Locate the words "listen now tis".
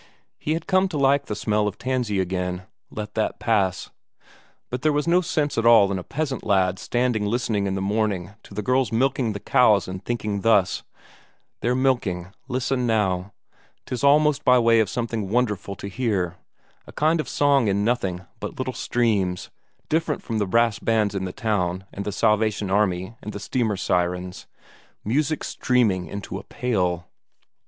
12.47-14.03